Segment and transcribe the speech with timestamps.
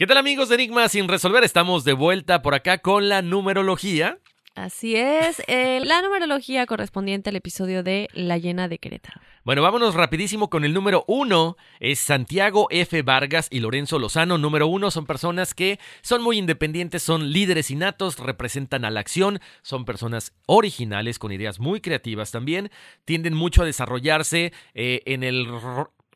[0.00, 1.44] ¿Qué tal amigos de Enigma sin resolver?
[1.44, 4.16] Estamos de vuelta por acá con la numerología.
[4.54, 9.20] Así es, eh, la numerología correspondiente al episodio de La llena de Querétaro.
[9.44, 11.58] Bueno, vámonos rapidísimo con el número uno.
[11.80, 13.02] Es Santiago F.
[13.02, 14.38] Vargas y Lorenzo Lozano.
[14.38, 19.38] Número uno son personas que son muy independientes, son líderes innatos, representan a la acción,
[19.60, 22.70] son personas originales con ideas muy creativas también,
[23.04, 25.46] tienden mucho a desarrollarse eh, en el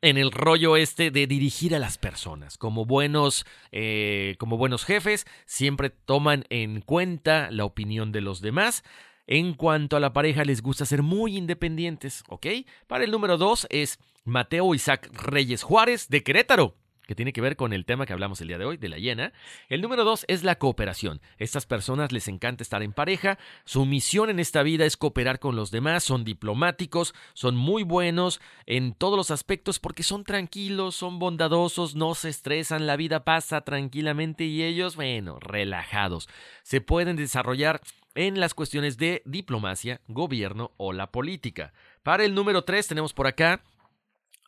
[0.05, 2.59] en el rollo este de dirigir a las personas.
[2.59, 8.85] Como buenos, eh, como buenos jefes, siempre toman en cuenta la opinión de los demás.
[9.27, 12.47] En cuanto a la pareja, les gusta ser muy independientes, ¿ok?
[12.87, 16.77] Para el número dos es Mateo Isaac Reyes Juárez de Querétaro
[17.07, 18.99] que tiene que ver con el tema que hablamos el día de hoy, de la
[18.99, 19.33] hiena.
[19.69, 21.21] El número dos es la cooperación.
[21.39, 23.39] Estas personas les encanta estar en pareja.
[23.65, 26.05] Su misión en esta vida es cooperar con los demás.
[26.05, 32.15] Son diplomáticos, son muy buenos en todos los aspectos porque son tranquilos, son bondadosos, no
[32.15, 36.29] se estresan, la vida pasa tranquilamente y ellos, bueno, relajados.
[36.63, 37.81] Se pueden desarrollar
[38.15, 41.73] en las cuestiones de diplomacia, gobierno o la política.
[42.03, 43.63] Para el número tres tenemos por acá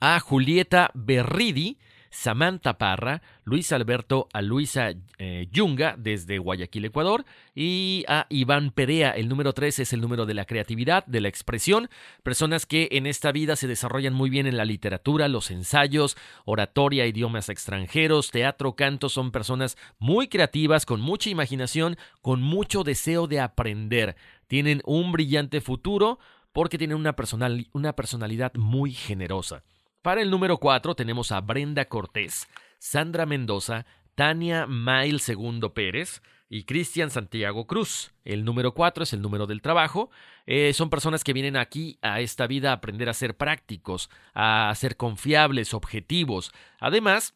[0.00, 1.78] a Julieta Berridi.
[2.16, 9.10] Samantha Parra, Luis Alberto a Luisa eh, Yunga desde Guayaquil, Ecuador, y a Iván Perea.
[9.10, 11.90] El número 3 es el número de la creatividad, de la expresión.
[12.22, 16.16] Personas que en esta vida se desarrollan muy bien en la literatura, los ensayos,
[16.46, 19.10] oratoria, idiomas extranjeros, teatro, canto.
[19.10, 24.16] Son personas muy creativas, con mucha imaginación, con mucho deseo de aprender.
[24.46, 26.18] Tienen un brillante futuro
[26.52, 29.62] porque tienen una, personal, una personalidad muy generosa.
[30.06, 32.46] Para el número 4 tenemos a Brenda Cortés,
[32.78, 38.12] Sandra Mendoza, Tania Mail Segundo Pérez y Cristian Santiago Cruz.
[38.24, 40.10] El número 4 es el número del trabajo.
[40.46, 44.72] Eh, son personas que vienen aquí a esta vida a aprender a ser prácticos, a
[44.76, 46.52] ser confiables, objetivos.
[46.78, 47.34] Además,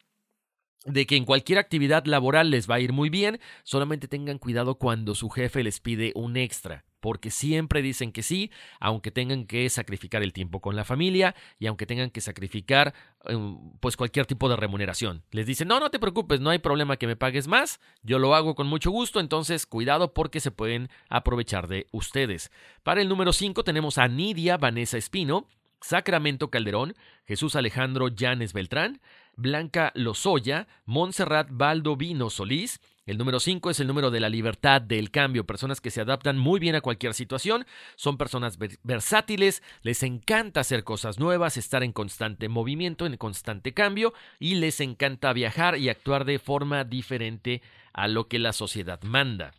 [0.85, 4.75] de que en cualquier actividad laboral les va a ir muy bien, solamente tengan cuidado
[4.75, 9.69] cuando su jefe les pide un extra, porque siempre dicen que sí, aunque tengan que
[9.69, 12.95] sacrificar el tiempo con la familia y aunque tengan que sacrificar
[13.29, 15.23] um, pues cualquier tipo de remuneración.
[15.31, 18.33] Les dicen, no, no te preocupes, no hay problema que me pagues más, yo lo
[18.33, 22.51] hago con mucho gusto, entonces cuidado porque se pueden aprovechar de ustedes.
[22.81, 25.47] Para el número 5 tenemos a Nidia Vanessa Espino,
[25.81, 29.01] Sacramento Calderón, Jesús Alejandro Llanes Beltrán,
[29.35, 32.79] Blanca Lozoya, Montserrat Valdovino Solís.
[33.05, 36.37] El número 5 es el número de la libertad, del cambio, personas que se adaptan
[36.37, 37.65] muy bien a cualquier situación,
[37.95, 44.13] son personas versátiles, les encanta hacer cosas nuevas, estar en constante movimiento, en constante cambio
[44.39, 47.61] y les encanta viajar y actuar de forma diferente
[47.91, 49.51] a lo que la sociedad manda.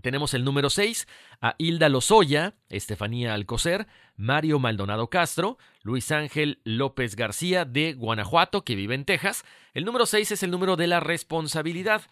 [0.00, 1.06] Tenemos el número 6
[1.40, 3.86] a Hilda Lozoya, Estefanía Alcocer,
[4.16, 9.44] Mario Maldonado Castro, Luis Ángel López García de Guanajuato, que vive en Texas.
[9.74, 12.02] El número 6 es el número de la responsabilidad.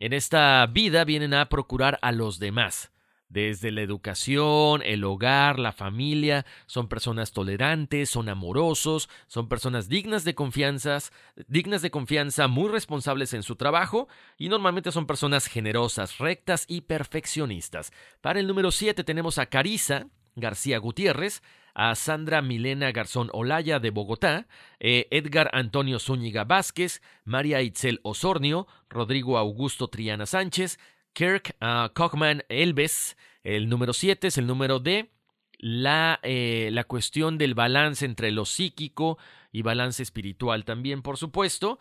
[0.00, 2.90] En esta vida vienen a procurar a los demás.
[3.30, 10.24] Desde la educación, el hogar, la familia, son personas tolerantes, son amorosos, son personas dignas
[10.24, 10.98] de confianza,
[11.46, 16.82] dignas de confianza, muy responsables en su trabajo y normalmente son personas generosas, rectas y
[16.82, 17.92] perfeccionistas.
[18.20, 21.42] Para el número 7 tenemos a Carisa García Gutiérrez,
[21.74, 24.48] a Sandra Milena Garzón Olaya de Bogotá,
[24.80, 30.78] eh, Edgar Antonio Zúñiga Vázquez, María Itzel Osornio, Rodrigo Augusto Triana Sánchez,
[31.12, 33.16] Kirk uh, Kochman Elves.
[33.42, 35.10] El número 7 es el número de
[35.58, 39.18] la, eh, la cuestión del balance entre lo psíquico
[39.52, 41.78] y balance espiritual también, por supuesto.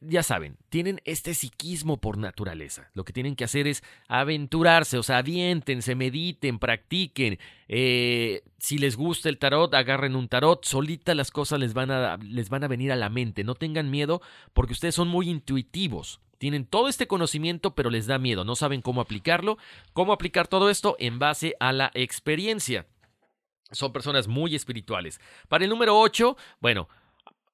[0.00, 2.90] Ya saben, tienen este psiquismo por naturaleza.
[2.94, 7.38] Lo que tienen que hacer es aventurarse, o sea, aviéntense, mediten, practiquen.
[7.68, 10.64] Eh, si les gusta el tarot, agarren un tarot.
[10.64, 13.44] Solita las cosas les van, a, les van a venir a la mente.
[13.44, 14.20] No tengan miedo
[14.52, 16.20] porque ustedes son muy intuitivos.
[16.36, 19.58] Tienen todo este conocimiento, pero les da miedo, no saben cómo aplicarlo.
[19.92, 20.96] ¿Cómo aplicar todo esto?
[20.98, 22.86] En base a la experiencia.
[23.70, 25.20] Son personas muy espirituales.
[25.48, 26.88] Para el número 8, bueno,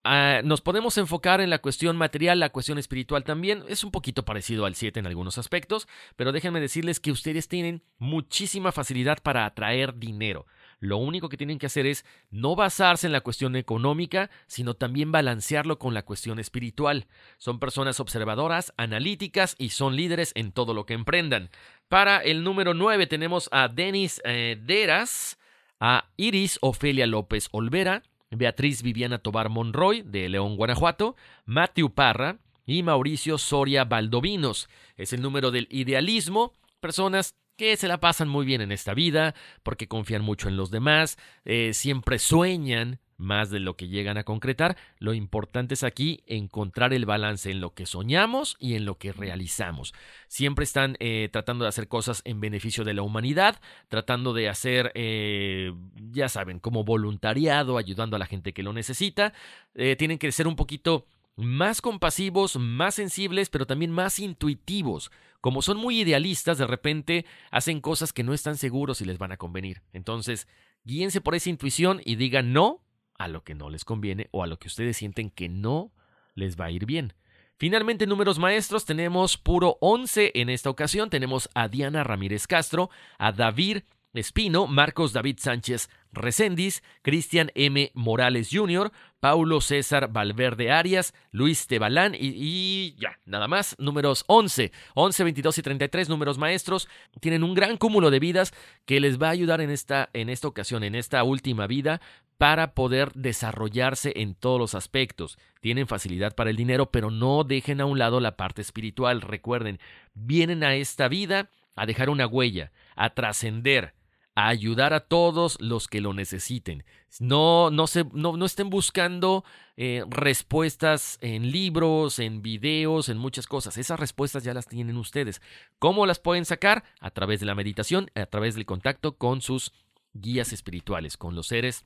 [0.08, 3.62] Uh, nos podemos enfocar en la cuestión material, la cuestión espiritual también.
[3.69, 7.82] Es un poquito parecido al 7 en algunos aspectos, pero déjenme decirles que ustedes tienen
[7.99, 10.46] muchísima facilidad para atraer dinero.
[10.81, 15.12] Lo único que tienen que hacer es no basarse en la cuestión económica, sino también
[15.12, 17.06] balancearlo con la cuestión espiritual.
[17.37, 21.50] Son personas observadoras, analíticas y son líderes en todo lo que emprendan.
[21.88, 25.38] Para el número 9 tenemos a Denis eh, Deras,
[25.81, 31.17] a Iris Ofelia López Olvera, Beatriz Viviana Tobar Monroy, de León, Guanajuato,
[31.47, 34.69] Matthew Parra y Mauricio Soria Valdovinos.
[34.97, 39.35] Es el número del idealismo, personas que se la pasan muy bien en esta vida,
[39.63, 44.25] porque confían mucho en los demás, eh, siempre sueñan más de lo que llegan a
[44.25, 44.79] concretar.
[44.99, 49.12] Lo importante es aquí encontrar el balance en lo que soñamos y en lo que
[49.12, 49.93] realizamos.
[50.29, 54.93] Siempre están eh, tratando de hacer cosas en beneficio de la humanidad, tratando de hacer,
[54.94, 55.75] eh,
[56.11, 59.35] ya saben, como voluntariado, ayudando a la gente que lo necesita.
[59.75, 61.06] tienen que ser un poquito
[61.38, 65.12] más compasivos, más sensibles, pero también más intuitivos.
[65.41, 69.31] Como son muy idealistas, de repente hacen cosas que no están seguros si les van
[69.31, 69.82] a convenir.
[69.93, 70.49] Entonces,
[70.85, 72.81] guíense por esa intuición y digan no
[73.19, 75.93] a lo que no les conviene o a lo que ustedes sienten que no
[76.35, 77.12] les va a ir bien.
[77.56, 81.11] Finalmente, números maestros, tenemos puro 11 en esta ocasión.
[81.11, 82.88] Tenemos a Diana Ramírez Castro,
[83.19, 83.82] a David
[84.19, 87.91] Espino, Marcos David Sánchez Recendis, Cristian M.
[87.94, 93.75] Morales Jr., Paulo César Valverde Arias, Luis Tebalán y, ya, nada más.
[93.79, 96.88] Números 11, 11, 22 y 33, números maestros.
[97.20, 98.55] Tienen un gran cúmulo de vidas
[98.85, 102.00] que les va a ayudar en esta, en esta ocasión, en esta última vida,
[102.37, 105.38] para poder desarrollarse en todos los aspectos.
[105.61, 109.20] Tienen facilidad para el dinero, pero no dejen a un lado la parte espiritual.
[109.20, 109.81] Recuerden,
[110.15, 113.94] vienen a esta vida a dejar una huella, a trascender,
[114.38, 116.85] a ayudar a todos los que lo necesiten.
[117.19, 119.44] No, no, se, no, estén buscando
[119.76, 123.76] eh, respuestas en libros, en videos, en muchas cosas.
[123.79, 125.43] Esas respuestas ya las tienen ustedes.
[125.81, 126.85] ¿Cómo las pueden sacar?
[127.00, 129.73] A través de la meditación, a través del contacto con sus
[130.12, 131.84] guías espirituales, con los seres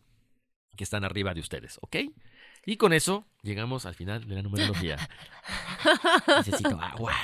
[0.77, 1.97] que están arriba de ustedes, ¿ok?
[2.67, 4.99] Y con eso llegamos al final de la numerología.
[6.37, 7.15] Necesito agua.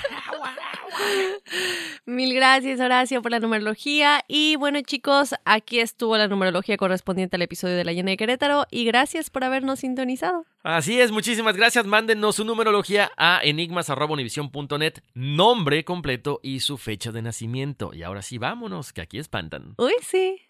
[2.07, 4.25] Mil gracias, Horacio, por la numerología.
[4.29, 8.67] Y bueno, chicos, aquí estuvo la numerología correspondiente al episodio de La Llena de Querétaro.
[8.71, 10.45] Y gracias por habernos sintonizado.
[10.63, 11.87] Así es, muchísimas gracias.
[11.87, 17.93] Mándenos su numerología a enigmas.univision.net, nombre completo y su fecha de nacimiento.
[17.95, 19.75] Y ahora sí, vámonos, que aquí espantan.
[19.79, 20.41] Uy, sí.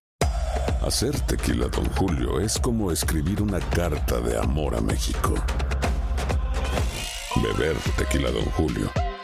[0.82, 5.34] Hacer tequila, don Julio, es como escribir una carta de amor a México.
[7.42, 8.90] Beber tequila, don Julio